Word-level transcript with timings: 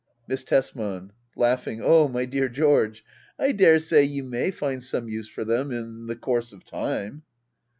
Miss 0.27 0.43
Tesman. 0.43 1.11
[Laughing.'] 1.37 1.79
Oh 1.83 2.07
my 2.07 2.25
dear 2.25 2.49
George, 2.49 3.05
I 3.37 3.51
daresay 3.51 4.01
you 4.03 4.23
may 4.23 4.49
find 4.49 4.81
some 4.81 5.07
use 5.07 5.27
for 5.27 5.45
them— 5.45 5.69
^in 5.69 6.07
the 6.07 6.15
course 6.15 6.53
of 6.53 6.65
time. 6.65 7.21